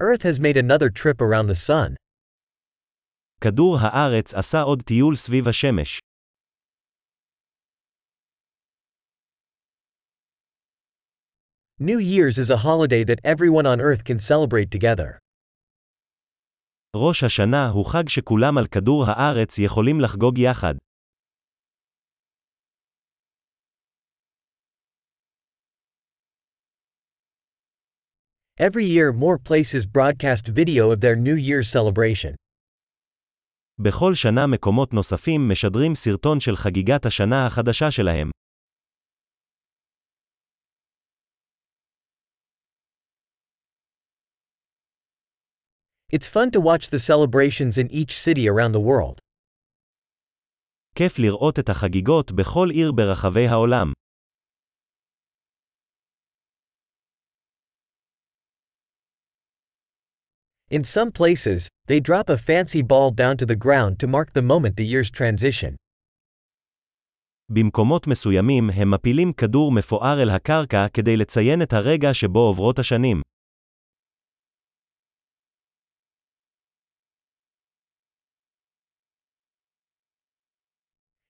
Earth 0.00 0.22
has 0.22 0.40
made 0.40 0.56
another 0.56 0.90
trip 0.90 1.20
around 1.20 1.46
the 1.46 1.54
sun. 1.54 1.94
כדור 3.40 3.76
הארץ 3.80 4.34
עשה 4.34 4.60
עוד 4.62 4.82
טיול 4.82 5.16
סביב 5.16 5.48
השמש. 5.48 6.00
New 11.80 11.98
Year's 11.98 12.38
is 12.38 12.50
a 12.50 12.56
holiday 12.56 13.04
that 13.04 13.20
everyone 13.24 13.66
on 13.66 13.80
Earth 13.80 14.04
can 14.04 14.18
celebrate 14.18 14.70
together. 14.70 15.18
ראש 16.96 17.22
השנה 17.22 17.68
הוא 17.68 17.86
חג 17.86 18.08
שכולם 18.08 18.58
על 18.58 18.66
כדור 18.66 19.04
הארץ 19.06 19.58
יכולים 19.58 20.00
לחגוג 20.00 20.38
יחד. 20.38 20.74
Every 28.58 28.84
year, 28.84 29.12
more 29.12 29.36
places 29.36 29.84
broadcast 29.84 30.46
video 30.46 30.92
of 30.92 31.00
their 31.00 31.16
New 31.16 31.34
Year's 31.34 31.68
celebration. 31.68 32.34
בכל 33.78 34.14
שנה 34.14 34.46
מקומות 34.46 34.92
נוספים 34.94 35.48
משדרים 35.48 35.94
סרטון 35.94 36.40
של 36.40 36.56
חגיגת 36.56 37.06
השנה 37.06 37.46
החדשה 37.46 37.90
שלהם. 37.90 38.30
It's 46.12 46.28
fun 46.28 46.50
to 46.52 46.60
watch 46.60 46.90
the 46.90 47.00
celebrations 47.00 47.76
in 47.76 47.90
each 47.90 48.12
city 48.12 48.48
around 48.48 48.72
the 48.72 48.80
world. 48.80 49.18
כיף 50.94 51.18
לראות 51.18 51.58
את 51.58 51.68
החגיגות 51.68 52.32
בכל 52.32 52.70
עיר 52.70 52.92
ברחבי 52.92 53.46
העולם. 53.48 53.92
In 60.70 60.82
some 60.82 61.10
places, 61.12 61.68
they 61.88 62.00
drop 62.00 62.28
a 62.28 62.38
fancy 62.38 62.82
ball 62.82 63.10
down 63.10 63.36
to 63.36 63.46
the 63.46 63.56
ground 63.56 63.98
to 64.00 64.06
mark 64.06 64.32
the 64.32 64.42
moment 64.42 64.76
the 64.76 64.86
year's 64.86 65.10
transition. 65.10 65.76
במקומות 67.48 68.06
מסוימים 68.06 68.70
הם 68.70 68.90
מפילים 68.90 69.32
כדור 69.32 69.72
מפואר 69.72 70.22
אל 70.22 70.30
הקרקע 70.30 70.86
כדי 70.94 71.16
לציין 71.16 71.62
את 71.62 71.72
הרגע 71.72 72.14
שבו 72.14 72.38
עוברות 72.38 72.78
השנים. 72.78 73.20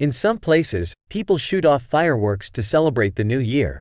In 0.00 0.12
some 0.12 0.38
places, 0.38 0.94
people 1.10 1.36
shoot 1.36 1.64
off 1.66 1.82
fireworks 1.82 2.48
to 2.50 2.62
celebrate 2.62 3.16
the 3.16 3.24
new 3.24 3.40
year. 3.40 3.78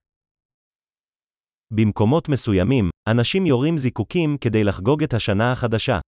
במקומות 1.71 2.29
מסוימים, 2.29 2.89
אנשים 3.08 3.47
יורים 3.47 3.78
זיקוקים 3.78 4.36
כדי 4.41 4.64
לחגוג 4.64 5.02
את 5.02 5.14
השנה 5.14 5.52
החדשה. 5.52 5.98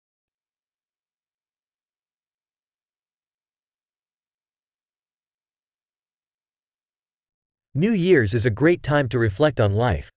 New 7.75 7.92
Year's 7.92 8.33
is 8.33 8.47
a 8.47 8.50
great 8.50 8.83
time 8.83 9.08
to 9.08 9.19
reflect 9.19 9.61
on 9.61 9.72
life. 9.75 10.08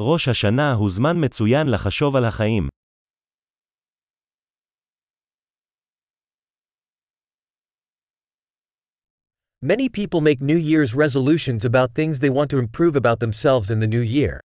ראש 0.00 0.28
השנה 0.28 0.72
הוא 0.72 0.90
זמן 0.90 1.16
מצוין 1.24 1.66
לחשוב 1.74 2.16
על 2.16 2.24
החיים. 2.24 2.68
Many 9.62 9.88
people 9.88 10.20
make 10.20 10.40
New 10.40 10.56
Year's 10.56 10.94
resolutions 10.94 11.64
about 11.64 11.94
things 11.94 12.18
they 12.20 12.30
want 12.30 12.50
to 12.50 12.58
improve 12.58 12.96
about 12.96 13.20
themselves 13.20 13.70
in 13.70 13.80
the 13.80 13.86
new 13.86 14.00
year. 14.00 14.40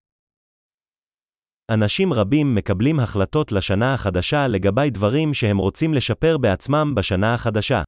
אנשים 1.74 2.14
רבים 2.14 2.56
מקבלים 2.56 3.00
החלטות 3.00 3.52
לשנה 3.52 3.94
החדשה 3.94 4.48
לגבי 4.48 4.90
דברים 4.90 5.34
שהם 5.34 5.58
רוצים 5.58 5.94
לשפר 5.94 6.38
בעצמם 6.38 6.96
בשנה 6.96 7.34
החדשה. 7.34 7.84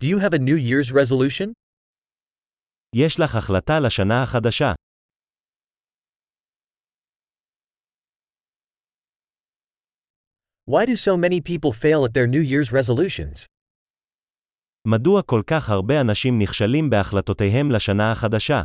Do 0.00 0.06
you 0.06 0.18
have 0.18 0.34
a 0.34 0.38
New 0.38 0.58
Year's 0.58 0.90
resolution? 0.92 1.52
יש 2.94 3.20
לך 3.20 3.34
החלטה 3.34 3.80
לשנה 3.86 4.22
החדשה. 4.22 4.72
Why 10.70 10.86
do 10.86 10.96
so 10.96 11.16
many 11.16 11.40
people 11.40 11.72
fail 11.72 12.04
at 12.04 12.12
their 12.14 12.26
New 12.26 12.42
Year's 12.42 12.70
resolutions? 12.72 13.46
מדוע 14.88 15.22
כל 15.22 15.42
כך 15.46 15.70
הרבה 15.70 16.00
אנשים 16.00 16.38
נכשלים 16.38 16.90
בהחלטותיהם 16.90 17.70
לשנה 17.70 18.12
החדשה? 18.12 18.62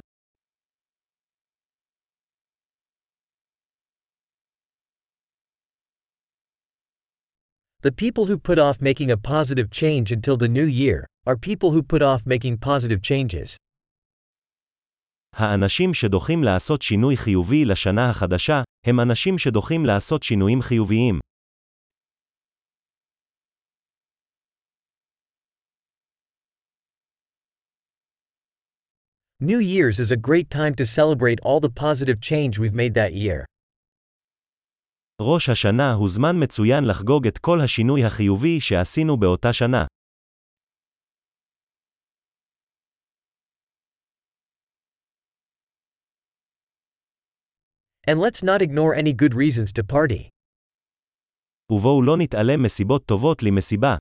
The 7.83 7.91
people 7.91 8.25
who 8.25 8.38
put 8.38 8.57
off 8.57 8.81
making 8.81 9.11
a 9.11 9.17
positive 9.17 9.69
change 9.72 10.11
until 10.11 10.38
the 10.38 10.47
new 10.47 10.66
year 10.66 11.05
are 11.28 11.38
people 11.38 11.72
who 11.72 11.83
put 11.83 12.01
off 12.01 12.25
making 12.25 12.57
positive 12.57 13.01
changes. 13.01 13.57
האנשים 15.35 15.94
שדוחים 15.94 16.44
לעשות 16.44 16.81
שינוי 16.81 17.17
חיובי 17.17 17.66
לשנה 17.66 18.09
החדשה, 18.09 18.61
הם 18.85 18.99
אנשים 18.99 19.38
שדוחים 19.38 19.85
לעשות 19.85 20.23
שינויים 20.23 20.61
חיוביים. 20.61 21.19
New 29.41 29.58
Year's 29.58 29.98
is 29.98 30.12
a 30.12 30.16
great 30.16 30.48
time 30.50 30.75
to 30.76 30.84
celebrate 30.86 31.41
all 31.42 31.58
the 31.58 31.69
positive 31.69 32.20
change 32.20 32.58
we've 32.58 32.75
made 32.75 32.94
that 32.94 33.12
year. 33.12 33.44
ראש 35.20 35.48
השנה 35.48 35.92
הוא 35.92 36.08
זמן 36.08 36.36
מצוין 36.42 36.84
לחגוג 36.84 37.26
את 37.26 37.38
כל 37.38 37.60
השינוי 37.60 38.04
החיובי 38.04 38.60
שעשינו 38.60 39.16
באותה 39.16 39.53
שנה. 39.53 39.86
And 48.06 48.19
let's 48.20 48.42
not 48.42 48.62
ignore 48.62 48.94
any 48.94 49.12
good 49.12 49.34
reasons 49.34 49.72
to 49.72 49.82
party. 49.82 50.28
ובואו 51.70 52.03
לא 52.03 52.16
נתעלם 52.19 52.62
מסיבות 52.62 53.06
טובות 53.06 53.42
למסיבה. 53.42 53.97